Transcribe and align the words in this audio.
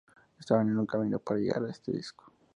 Estaban 0.39 0.67
en 0.69 0.79
un 0.79 0.87
camino 0.87 1.19
para 1.19 1.39
llegar 1.39 1.63
a 1.63 1.69
este 1.69 1.91
disco. 1.91 2.33